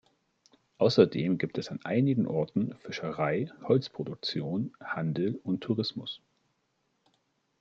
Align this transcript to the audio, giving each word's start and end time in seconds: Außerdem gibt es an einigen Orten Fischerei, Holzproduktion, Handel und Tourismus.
Außerdem 0.79 1.37
gibt 1.37 1.59
es 1.59 1.67
an 1.67 1.81
einigen 1.85 2.25
Orten 2.25 2.73
Fischerei, 2.79 3.51
Holzproduktion, 3.67 4.75
Handel 4.81 5.35
und 5.43 5.61
Tourismus. 5.61 6.23